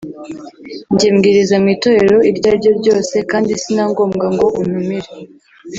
njye 0.93 1.07
mbwiriza 1.15 1.55
mu 1.63 1.67
itorero 1.75 2.17
iryo 2.29 2.47
ariryo 2.51 2.71
ryose 2.79 3.15
kandi 3.31 3.51
si 3.61 3.69
na 3.75 3.83
ngombwa 3.91 4.25
ngo 4.33 4.45
untumire 4.59 5.11